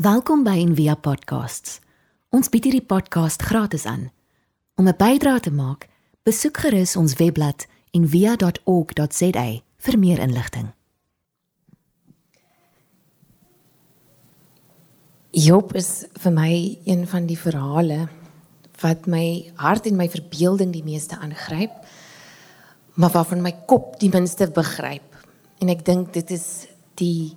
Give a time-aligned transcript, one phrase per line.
[0.00, 1.74] Welkom by Envia Podcasts.
[2.32, 4.06] Ons bied hierdie podcast gratis aan.
[4.80, 5.88] Om 'n bydrae te maak,
[6.24, 10.72] besoek gerus ons webblad en via.org.za vir meer inligting.
[15.30, 18.08] Job is vir my een van die verhale
[18.80, 21.72] wat my hart en my verbeelding die meeste aangryp,
[22.94, 25.26] maar waarvan my kop die minste begryp.
[25.58, 27.36] En ek dink dit is die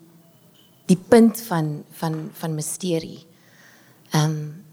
[0.86, 3.22] die punt van van van misterie.
[4.12, 4.64] Ehm um,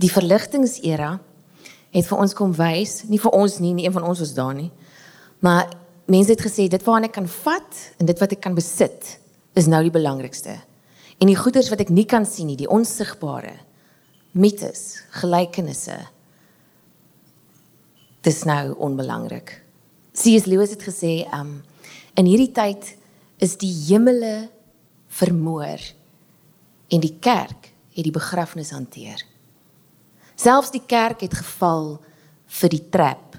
[0.00, 1.18] die verligtingsera
[1.90, 4.54] het vir ons kom wys, nie vir ons nie, nie een van ons was daar
[4.54, 4.70] nie.
[5.42, 5.68] Maar
[6.06, 9.16] mense het gesê dit waarna ek kan vat en dit wat ek kan besit
[9.58, 10.54] is nou die belangrikste.
[11.20, 13.58] En die goeders wat ek nie kan sien nie, die onsigbare
[14.32, 15.98] mites, gelykenisse
[18.24, 19.52] dis nou onbelangrik.
[20.12, 20.46] C.S.
[20.46, 21.60] Lewis het gesê, um
[22.18, 22.84] in hierdie tyd
[23.40, 24.50] is die hemele
[25.10, 25.82] vermoor
[26.90, 29.22] en die kerk het die begrafnis hanteer.
[30.38, 31.98] Selfs die kerk het geval
[32.60, 33.36] vir die trap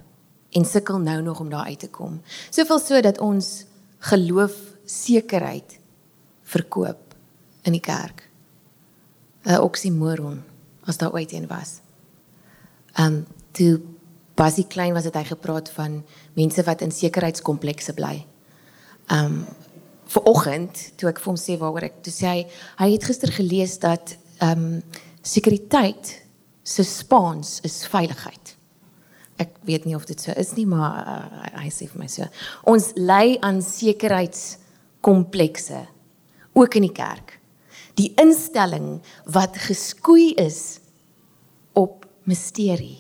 [0.52, 2.20] en sukkel nou nog om daar uit te kom.
[2.52, 3.64] Soveel so dat ons
[4.12, 5.80] geloof sekerheid
[6.44, 7.16] verkoop
[7.64, 8.28] in die kerk.
[9.45, 10.44] 'n Oksimoron
[10.86, 11.80] as daar ooit een was.
[13.00, 13.82] Um toe
[14.36, 18.26] Basie klein was dit hy gepraat van mense wat in sekuriteitskomplekse bly.
[19.08, 19.45] Um
[20.12, 22.42] vir oggend toe ek vir hom sê waaroor ek toe sê hy
[22.81, 24.06] hy het gister gelees dat
[24.42, 24.81] ehm um,
[25.22, 26.22] sekuriteit
[26.64, 28.58] se spons is veiligheid.
[29.42, 32.23] Ek weet nie of dit so is nie, maar uh, hy sê vir my so.
[32.70, 35.82] Ons lei aan sekuriteitskomplekse
[36.58, 37.39] ook in die kerk.
[38.00, 40.80] Die instelling wat geskoei is
[41.78, 43.00] op misterie.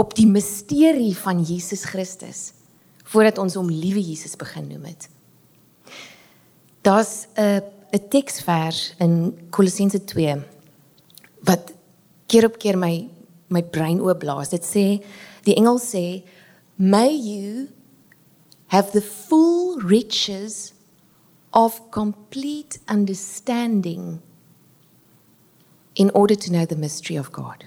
[0.00, 2.52] Op die misterie van Jesus Christus
[3.06, 5.08] voordat ons hom liewe Jesus begin noem het.
[6.86, 10.44] Daar's 'n 'n teksvers in Kolossense 2
[11.42, 11.72] wat
[12.26, 13.10] keer op keer my
[13.48, 14.48] my brein oopblaas.
[14.48, 15.02] Dit sê
[15.42, 16.22] die engel sê
[16.76, 17.68] may you
[18.66, 20.74] have the full riches
[21.50, 24.20] of complete understanding
[25.94, 27.64] in order to know the mystery of God.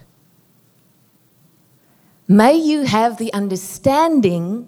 [2.26, 4.68] May you have the understanding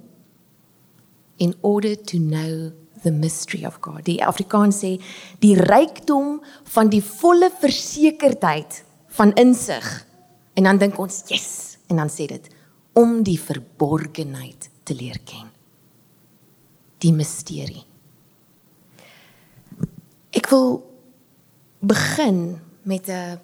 [1.37, 2.71] in order to know
[3.03, 4.05] the mystery of God.
[4.05, 4.95] Die Afrikaans sê
[5.39, 6.39] die rykdom
[6.73, 8.83] van die volle versekerdheid
[9.17, 10.05] van insig.
[10.53, 12.49] En dan dink ons, "Yes." En dan sê dit
[12.93, 15.47] om die verborgenheid te leer ken.
[16.97, 17.85] Die misterie.
[20.31, 20.83] Ek wil
[21.79, 23.39] begin met 'n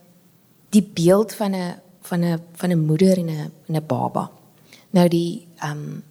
[0.70, 4.32] die beeld van 'n van 'n van 'n moeder en 'n 'n baba.
[4.90, 6.04] Nou die ehm um,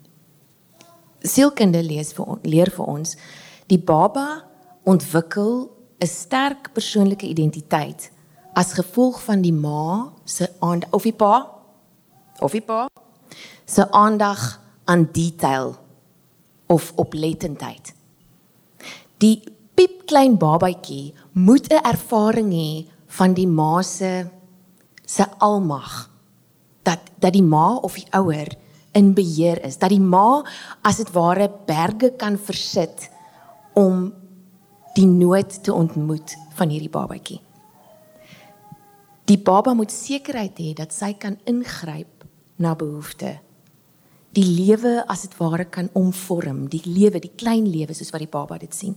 [1.27, 3.17] sielkunde lees vir leer vir ons
[3.71, 4.45] die baba
[4.85, 5.71] ontwikkel
[6.01, 8.11] 'n sterk persoonlike identiteit
[8.55, 11.35] as gevolg van die ma se aand of die pa
[12.41, 12.87] of die pa
[13.65, 15.77] se aandag aan detail
[16.67, 17.95] of oplettendheid.
[19.19, 19.43] Die
[19.75, 24.31] piepklein babatjie moet 'n ervaring hê van die ma se
[25.07, 26.11] se almag
[26.83, 28.49] dat dat die ma of die ouer
[28.97, 30.43] in beheer is dat die ma
[30.87, 33.11] as dit ware berge kan versit
[33.77, 34.09] om
[34.97, 37.41] die nood te ontmoet van hierdie babatjie.
[39.27, 42.25] Die baba moet sekerheid hê dat sy kan ingryp
[42.63, 43.43] na behoeftes.
[44.37, 48.31] Die lewe as dit ware kan omvorm, die lewe, die klein lewe soos wat die
[48.31, 48.95] baba dit sien.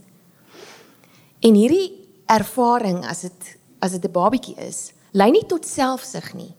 [1.40, 1.88] En hierdie
[2.28, 6.52] ervaring as dit as dit 'n babatjie is, lei nie tot selfsug nie.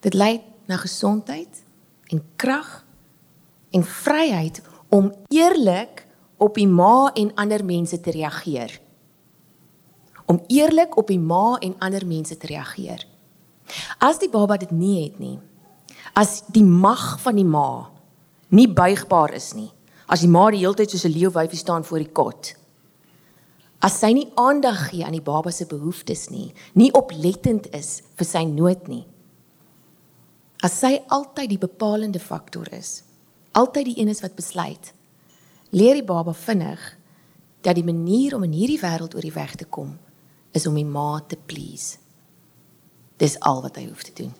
[0.00, 1.65] Dit lei na gesondheid
[2.12, 2.84] en krag
[3.70, 6.06] en vryheid om eerlik
[6.36, 8.80] op die ma en ander mense te reageer.
[10.26, 13.06] Om eerlik op die ma en ander mense te reageer.
[13.98, 15.38] As die baba dit nie het nie,
[16.14, 17.90] as die mag van die ma
[18.54, 19.70] nie buigbaar is nie,
[20.06, 22.54] as die ma die hele tyd soos 'n leeuwyfie staan voor die kot,
[23.80, 28.26] as sy nie aandag gee aan die baba se behoeftes nie, nie oplettend is vir
[28.26, 29.06] sy nood nie,
[30.66, 33.02] as sy altyd die bepalende faktor is,
[33.54, 34.92] altyd die een is wat besluit
[35.76, 36.82] leer die baba vinnig
[37.60, 39.96] dat die manier om in hierdie wêreld oor die weg te kom
[40.56, 41.98] is om die ma te please.
[43.20, 44.32] Dis al wat hy hoef te doen.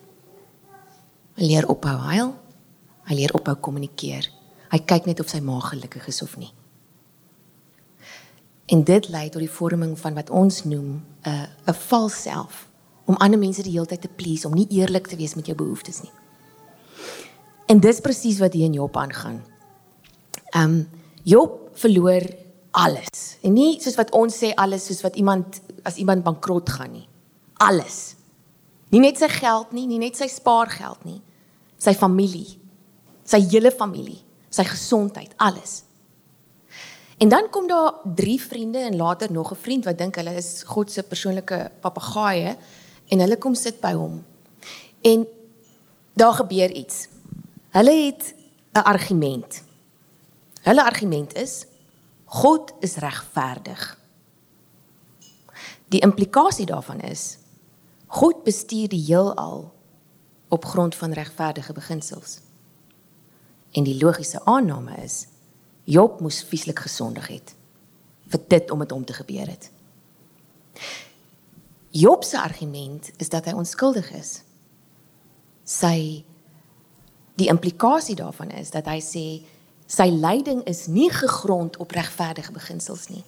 [1.37, 2.31] Hy leer ophou huil.
[3.09, 4.29] Hy leer ophou kommunikeer.
[4.71, 6.49] Hy kyk net of sy ma gelukkig is of nie.
[8.73, 12.66] En dit lei tot die vorming van wat ons noem 'n uh, 'n vals self
[13.07, 15.55] om ander mense die hele tyd te please, om nie eerlik te wees met jou
[15.57, 16.11] behoeftes nie.
[17.71, 19.41] En dis presies wat hier in Job aangaan.
[20.53, 20.87] Ehm um,
[21.27, 22.23] Job verloor
[22.71, 23.35] alles.
[23.43, 27.07] En nie soos wat ons sê alles soos wat iemand as iemand bankrot gaan nie.
[27.63, 28.15] Alles.
[28.95, 31.19] Nie net sy geld nie, nie net sy spaargeld nie.
[31.83, 32.47] Sy familie.
[33.27, 35.81] Sy hele familie, sy gesondheid, alles.
[37.19, 40.63] En dan kom daar drie vriende en later nog 'n vriend wat dink hulle is
[40.65, 42.57] God se persoonlike papegaaie
[43.07, 44.23] en hulle kom sit by hom.
[45.01, 45.27] En
[46.17, 47.07] daar gebeur iets.
[47.69, 48.33] Hulle het
[48.73, 49.63] 'n argument.
[50.61, 51.65] Hulle argument is
[52.25, 53.99] God is regverdig.
[55.87, 57.37] Die implikasie daarvan is
[58.07, 59.73] God bestuur die heelal
[60.47, 62.39] op grond van regverdige beginsels.
[63.71, 65.27] En die logiese aanname is
[65.83, 67.55] Job moes vieslik gesondig het
[68.27, 69.69] vir dit om dit om te gebeur het.
[71.91, 74.41] Job se argument is dat hy onskuldig is.
[75.67, 76.23] Sy
[77.37, 79.25] die implikasie daarvan is dat hy sê
[79.87, 83.23] sy lyding is nie gegrond op regverdige beginsels nie.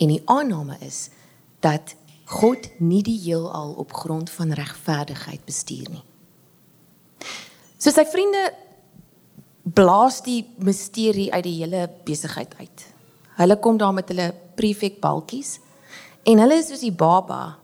[0.00, 1.08] En die aanname is
[1.62, 1.94] dat
[2.32, 6.04] God nie die heelal op grond van regverdigheid bestuur nie.
[7.78, 8.46] So sy vriende
[9.62, 12.86] blaas die misterie uit die hele besigheid uit.
[13.38, 15.58] Hulle kom daar met hulle prefek balkies
[16.24, 17.56] en hulle is soos die baba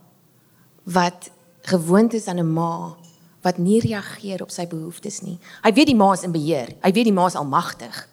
[0.85, 1.31] wat
[1.69, 2.97] gewoond is aan 'n ma
[3.43, 5.39] wat nie reageer op sy behoeftes nie.
[5.63, 6.75] Hy weet die ma is in beheer.
[6.83, 8.09] Hy weet die ma is almagtig.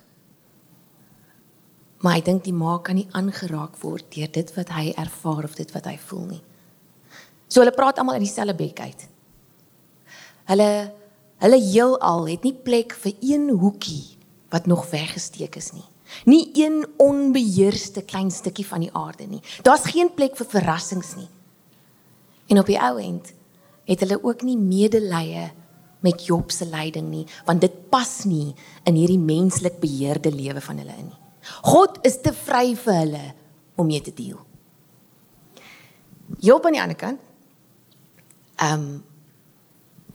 [1.98, 5.56] Maar hy dink die ma kan nie aangeraak word deur dit wat hy ervaar of
[5.56, 6.44] dit wat hy voel nie.
[7.48, 9.08] So hulle praat almal uit dieselfde bek uit.
[10.46, 10.94] Hulle
[11.44, 14.16] Hulle heelal het nie plek vir een hoekie
[14.54, 15.86] wat nog weggesteek is nie.
[16.26, 19.42] Nie een onbeheerste klein stukkie van die aarde nie.
[19.66, 21.30] Daar's geen plek vir verrassings nie.
[22.48, 23.34] En op die ou end
[23.86, 25.52] het hulle ook nie medelee
[26.06, 28.54] met Job se lyding nie, want dit pas nie
[28.86, 31.22] in hierdie menslik beheerde lewe van hulle in nie.
[31.66, 33.24] God is te vry vir hulle
[33.78, 34.38] om mee te deel.
[36.42, 37.22] Job aan die ander kant
[38.56, 39.04] ehm um,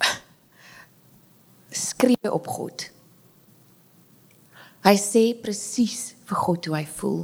[1.87, 2.91] skree op God.
[4.91, 7.21] Hy sê presies vir God hoe hy voel.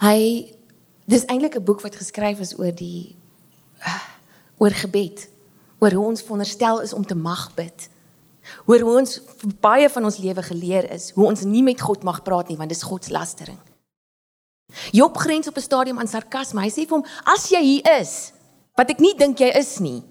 [0.00, 0.18] Hy
[1.04, 3.16] dis eintlik 'n boek wat geskryf is oor die
[3.84, 4.04] uh,
[4.56, 5.28] oor gebed,
[5.80, 7.90] oor hoe ons veronderstel is om te mag bid.
[8.64, 9.20] Oor hoe ons
[9.60, 12.72] baie van ons lewe geleer is, hoe ons nie met God mag praat nie want
[12.72, 13.60] dis God se lastering.
[14.92, 16.64] Job grens op 'n stadium aan sarkasme.
[16.64, 18.32] Hy sê vir hom: "As jy hier is,
[18.76, 20.02] wat ek nie dink jy is nie,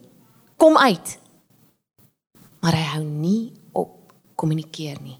[0.57, 1.23] kom uit."
[2.63, 5.17] maar hy hou nie op kommunikeer nie.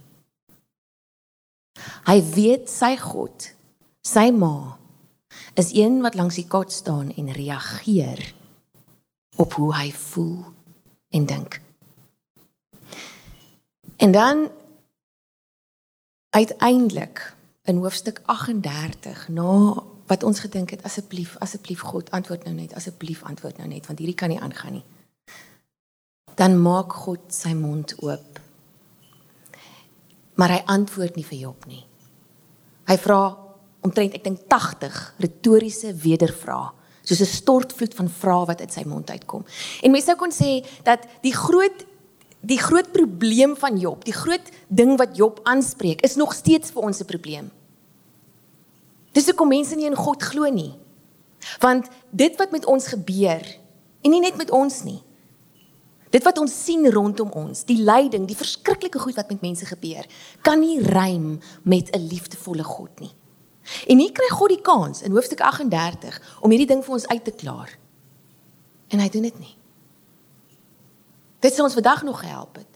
[2.03, 3.51] Hy weet sy God,
[4.03, 4.77] sy ma
[5.57, 8.21] is een wat langs die kot staan en reageer
[9.41, 10.43] op hoe hy voel
[11.13, 11.61] en dink.
[13.97, 14.49] En dan
[16.29, 17.21] uiteindelik
[17.63, 23.23] in hoofstuk 38 na wat ons gedink het asseblief asseblief God antwoord nou net asseblief
[23.23, 24.85] antwoord nou net want hierdie kan nie aangaan nie
[26.35, 28.39] dan maak God sy mond oop.
[30.39, 31.83] Maar hy antwoord nie vir Job nie.
[32.93, 33.21] Hy vra
[33.83, 36.69] omtrent ek dink 80 retoriese wedervrae,
[37.03, 39.43] soos 'n stortvloed van vrae wat uit sy mond uitkom.
[39.81, 41.85] En mense sou kon sê dat die groot
[42.43, 46.83] die groot probleem van Job, die groot ding wat Job aanspreek, is nog steeds vir
[46.83, 47.51] ons 'n probleem.
[49.13, 50.75] Dis hoekom mense nie in God glo nie.
[51.59, 53.43] Want dit wat met ons gebeur,
[54.01, 55.01] en nie net met ons nie,
[56.13, 60.05] Dit wat ons sien rondom ons, die lyding, die verskriklike goed wat met mense gebeur,
[60.45, 63.13] kan nie rym met 'n liefdevolle God nie.
[63.87, 67.23] En hier kry God die kans in hoofstuk 38 om hierdie ding vir ons uit
[67.23, 67.77] te klaar.
[68.87, 69.55] En hy doen dit nie.
[71.39, 72.73] Dit sou ons vandag nog gehelp het.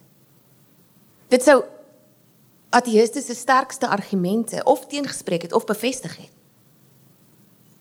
[1.27, 1.63] Dit sou
[2.69, 6.33] ateïste se sterkste argumente of teengespreek het of bevestig het.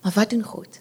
[0.03, 0.81] Maar wat doen God?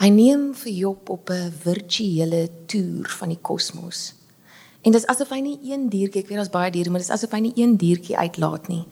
[0.00, 4.14] Hy neem vir Job op 'n virtuele toer van die kosmos.
[4.80, 7.30] En dis asof hy nie een diertjie, ek weet daar's baie diere, maar dis asof
[7.30, 8.86] hy nie een diertjie uitlaat nie.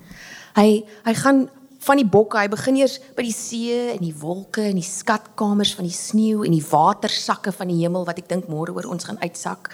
[0.54, 1.48] Hy hy gaan
[1.78, 5.74] van die bokke, hy begin eers by die see en die wolke en die skatkamers
[5.74, 9.04] van die sneeu en die watersakke van die hemel wat ek dink môre oor ons
[9.04, 9.70] gaan uitsak.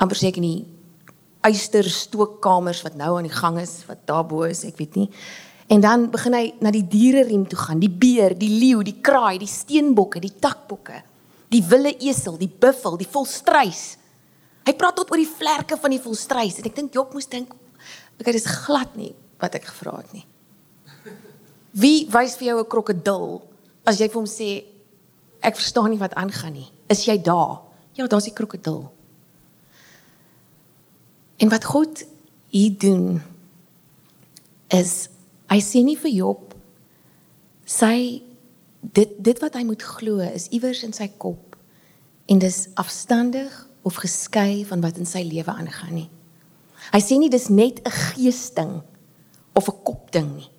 [0.00, 0.64] amper seker nie
[1.44, 5.10] eysterstookkamers wat nou aan die gang is, wat daarbo is, ek weet nie.
[5.70, 9.38] En dan begin hy na die diereriem toe gaan, die beer, die leeu, die kraai,
[9.38, 10.98] die steenbokke, die takbokke,
[11.50, 13.84] die wilde esel, die buffel, die volstruis.
[14.66, 17.54] Hy praat tot oor die vlerke van die volstruis en ek dink Job moes dink,
[18.18, 20.26] okay, dis glad nie wat ek gevra het nie.
[21.70, 23.42] Wie wys vir jou 'n krokodil
[23.86, 24.64] as jy vir hom sê
[25.40, 26.68] ek verstaan nie wat aangaan nie.
[26.88, 27.60] Is jy daar?
[27.94, 28.90] Ja, daar's die krokodil.
[31.38, 32.04] En wat God
[32.50, 33.22] hier doen
[34.68, 35.08] is
[35.50, 36.54] Hy sê nie vir Job
[37.66, 38.22] sy
[38.80, 41.56] dit dit wat hy moet glo is iewers in sy kop
[42.30, 43.52] en dis afstandig
[43.82, 46.08] of geskei van wat in sy lewe aangaan nie.
[46.94, 48.82] Hy sê nie dis net 'n geesding
[49.54, 50.50] of 'n kopding nie.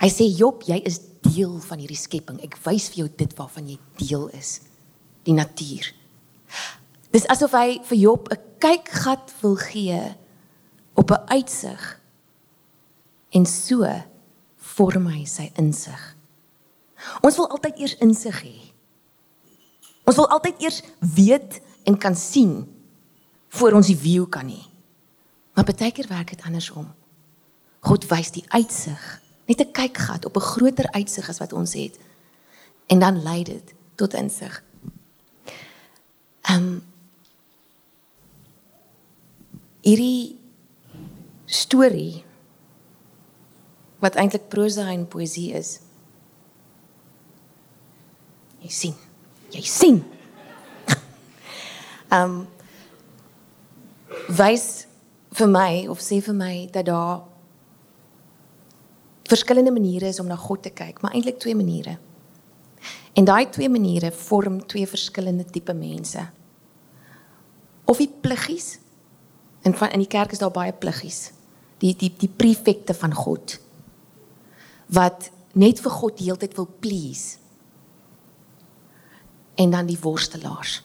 [0.00, 2.40] Hy sê Job, jy is deel van hierdie skepping.
[2.42, 4.60] Ek wys vir jou dit waarvan jy deel is,
[5.24, 5.92] die natuur.
[7.12, 10.16] Dis asof hy vir Job 'n kykgat wil gee
[10.94, 12.00] op 'n uitsig.
[13.32, 13.88] En so
[14.72, 16.00] vorm hy sy insig.
[17.24, 18.56] Ons wil altyd eers insig hê.
[20.08, 22.62] Ons wil altyd eers weet en kan sien
[23.56, 24.60] voor ons die view kan hê.
[25.52, 26.88] Maar baie keer werk dit andersom.
[27.82, 29.00] God wys die uitsig,
[29.48, 31.98] net 'n kykgat op 'n groter uitsig as wat ons het.
[32.86, 34.62] En dan lei dit tot insig.
[36.42, 36.82] Ehm um,
[39.82, 40.38] hierdie
[41.46, 42.24] storie
[44.02, 45.76] wat eintlik prosa en poësie is.
[48.62, 48.96] Jy sien.
[49.54, 50.02] Jy sien.
[52.12, 52.40] Ehm um,
[54.32, 54.86] wys
[55.34, 57.22] vir my of sê vir my dat daar
[59.30, 61.96] verskillende maniere is om na God te kyk, maar eintlik twee maniere.
[63.16, 66.26] En daai twee maniere vorm twee verskillende tipe mense.
[67.84, 68.78] Of die pliggies.
[69.62, 71.30] En van in die kerk is daar baie pliggies.
[71.78, 73.61] Die die die prefekte van God
[74.92, 77.38] wat net vir God heeltyd wil please.
[79.54, 80.80] En dan die worstelaars.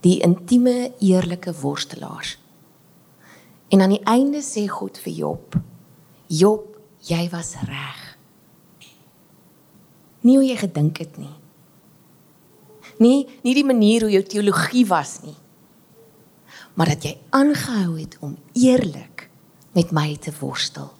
[0.00, 2.38] Die intieme, eerlike worstelaars.
[3.70, 5.58] En aan die einde sê God vir Job:
[6.26, 8.06] Job, jy was reg.
[10.26, 11.34] Nie hoe jy gedink het nie.
[13.00, 15.36] Nie nie die manier hoe jou teologie was nie.
[16.74, 19.28] Maar dat jy aangehou het om eerlik
[19.72, 20.90] met my te worstel.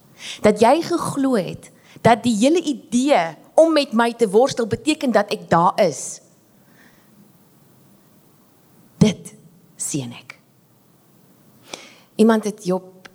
[0.41, 5.31] Dat jy geglo het dat die hele idee om met my te worstel beteken dat
[5.33, 6.21] ek daar is.
[9.01, 9.35] Dit
[9.77, 10.39] sien ek.
[12.21, 13.09] Iemand het Job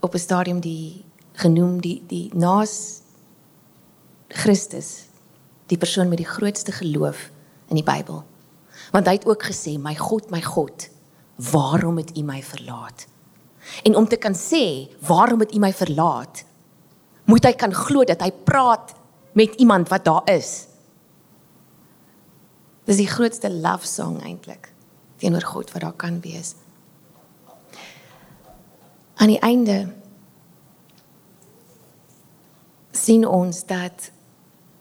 [0.00, 3.00] op 'n stadium die genoem die die naas
[4.28, 5.08] Christus,
[5.66, 7.30] die persoon met die grootste geloof
[7.68, 8.24] in die Bybel.
[8.92, 10.88] Want hy het ook gesê, "My God, my God,
[11.36, 13.06] waarom het U my verlaat?"
[13.82, 16.44] En om te kan sê, "Waarom het U my verlaat?"
[17.24, 18.94] moet hy kan glo dat hy praat
[19.32, 20.66] met iemand wat daar is.
[22.84, 24.72] Dis die grootste love song eintlik
[25.16, 26.54] teenoor God wat daar kan wees
[29.22, 29.86] aan die einde
[32.90, 34.10] sien ons dat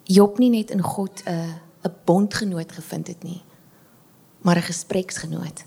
[0.03, 3.43] Job nie net in God 'n 'n bondgenoot gevind het nie,
[4.41, 5.63] maar 'n gespreksgenoot.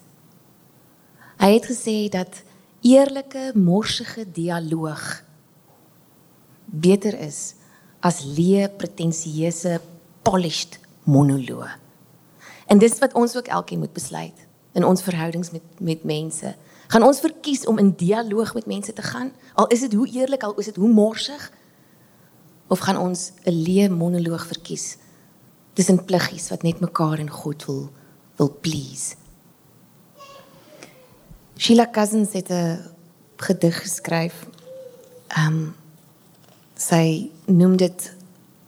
[1.38, 2.42] Hy het gesê dat
[2.85, 5.23] eerlike, morsige dialoog
[6.64, 7.55] beter is
[8.05, 9.79] as leë, pretensieuse,
[10.23, 10.76] polished
[11.09, 11.71] monoloog.
[12.69, 16.55] En dis wat ons ook elkeen moet besluit in ons verhoudings met met mense.
[16.93, 19.33] Gaan ons verkies om in dialoog met mense te gaan?
[19.55, 21.50] Al is dit hoe eerlik, al is dit hoe morsig?
[22.69, 24.97] Of gaan ons 'n leë monoloog verkies?
[25.75, 27.91] Dis 'n pliggies wat net mekaar en God wil
[28.37, 29.17] wil please.
[31.56, 32.90] Sheila Cousins het 'n
[33.37, 34.46] gedig geskryf.
[35.28, 35.76] Ehm um,
[36.75, 38.16] sy noem dit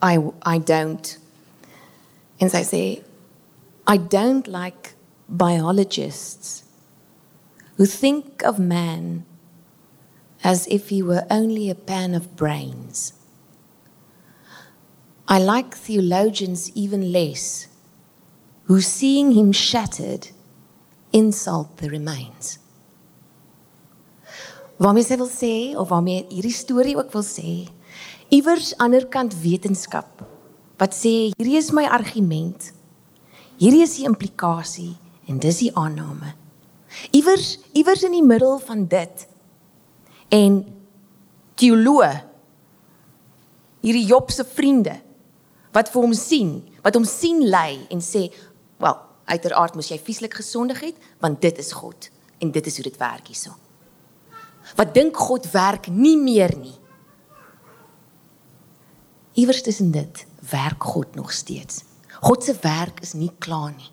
[0.01, 0.19] I
[0.55, 1.19] I don't.
[2.37, 3.03] En sy sê
[3.87, 4.95] I don't like
[5.27, 6.63] biologists
[7.77, 9.25] who think of man
[10.43, 13.13] as if he were only a pan of brains.
[15.27, 17.67] I like theologians even less,
[18.63, 20.29] who, seeing him shattered,
[21.11, 22.59] insult the remains.
[24.77, 27.65] Waarmee sy wil sê of waarmee hierdie storie ook wil sê,
[28.29, 30.21] iewers aanderkant wetenskap
[30.77, 32.69] wat sê hierdie is my argument.
[33.57, 34.93] Hierdie is die implikasie
[35.25, 36.35] en dis die aanname.
[37.09, 39.25] Iewers iewers in die middel van dit
[40.37, 40.61] en
[41.57, 42.13] teoloë
[43.81, 44.99] hierdie Job se vriende
[45.73, 48.29] wat vir hom sien, wat hom sien lê en sê,
[48.77, 52.09] "Wel, uiteraard moes jy vieslik gesondig het, want dit is God
[52.41, 53.66] en dit is hoe dit werk hierso."
[54.75, 56.75] Wat dink God werk nie meer nie.
[59.37, 61.83] Iewers tussen dit werk God nog steeds.
[62.21, 63.91] God se werk is nie klaar nie.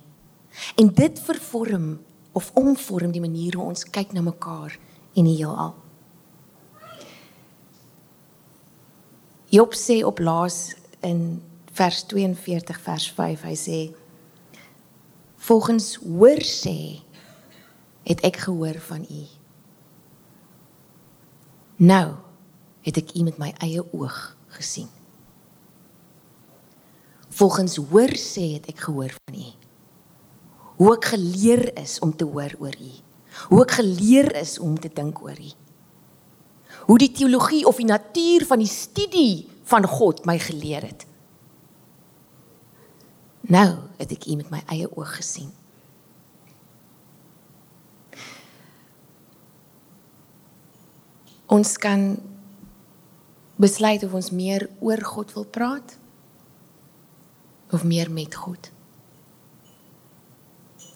[0.81, 2.01] En dit vervorm
[2.33, 4.79] of omvorm die manier hoe ons kyk na mekaar
[5.15, 5.75] en die heelal.
[9.55, 10.75] Job sê op laas
[11.07, 11.43] in
[11.75, 13.79] vers 42 vers 5 hy sê
[15.45, 16.79] volgens hoor sê
[18.09, 19.23] het ek gehoor van u
[21.77, 22.15] nou
[22.85, 24.91] het ek u met my eie oog gesien
[27.35, 29.47] Volgens hoor sê het ek gehoor van U.
[30.79, 32.93] Hoe ek geleer is om te hoor oor U.
[33.51, 35.51] Hoe ek geleer is om te dink oor U.
[36.87, 41.07] Hoe die teologie of die natuur van die studie van God my geleer het.
[43.51, 45.51] Nou het ek U met my eie oë gesien.
[51.55, 52.17] Ons kan
[53.61, 55.99] besluit of ons meer oor God wil praat
[57.75, 58.71] of meer met God.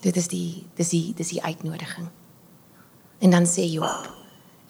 [0.03, 2.09] Dit is die dis die dis die uitnodiging.
[3.23, 4.09] En dan sê Job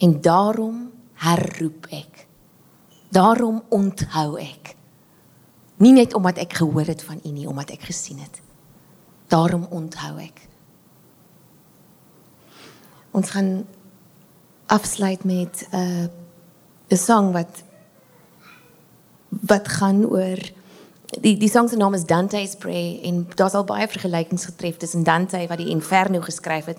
[0.05, 0.89] en daarom
[1.25, 2.27] herroep ek.
[3.13, 4.75] Daarom onthou ek.
[5.81, 8.41] Nie net omdat ek gehoor het van U nie, omdat ek gesien het.
[9.33, 10.45] Daarom onthou ek.
[13.17, 13.67] Ons gaan
[14.69, 16.07] afsluit met 'n uh,
[16.89, 17.63] 'n sang wat
[19.29, 20.39] wat gaan oor
[21.21, 25.05] die die sang se naam is Dante's Prayer en daar's al baie vergelykings getref tussen
[25.05, 26.79] Dante wat die Inferno geskryf het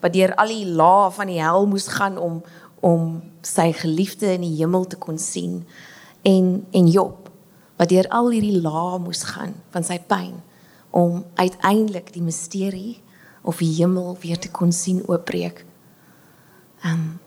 [0.00, 2.42] wat deur al die lae van die hel moes gaan om
[2.80, 5.64] om sy geliefde in die hemel te kon sien
[6.22, 7.30] en en Job
[7.76, 10.36] wat deur al hierdie lae moes gaan van sy pyn
[10.90, 13.00] om uiteindelik die misterie
[13.42, 15.64] of die hemel weer te kon sien oopbreek.
[16.84, 17.20] Um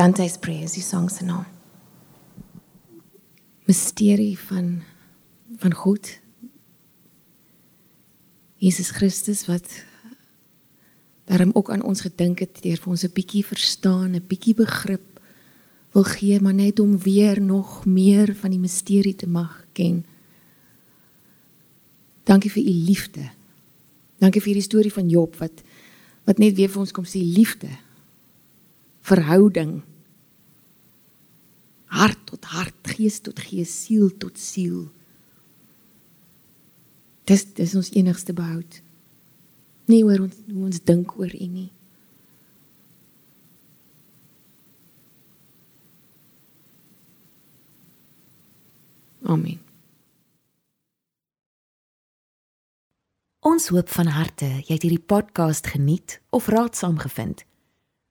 [0.00, 1.44] Dante's Prayer is die sang se naam.
[3.68, 4.78] Misterie van
[5.60, 6.08] van God.
[8.56, 9.68] Jesus Christus wat
[11.28, 15.20] daarom ook aan ons gedink het deur vir ons 'n bietjie verstaan, 'n bietjie begrip
[15.92, 20.06] wil gee, maar net om weer nog meer van die misterie te mag ken.
[22.24, 23.30] Dankie vir u liefde.
[24.18, 25.62] Dankie vir die storie van Job wat
[26.24, 27.68] wat net weer vir ons kom sê liefde.
[29.00, 29.89] Verhouding.
[32.00, 34.86] Hart tot hart, gees tot gees, siel tot siel.
[37.28, 38.80] Dis dis ons enigste behoud.
[39.90, 41.68] Nie oor ons hoe ons dink oor U nie.
[49.30, 49.60] Amen.
[53.46, 57.44] Ons hoop van harte jy het hierdie podcast geniet of raadsaam gevind.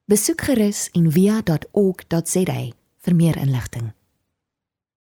[0.09, 3.93] Besoek gerus en via.ok.za vir meer inligting.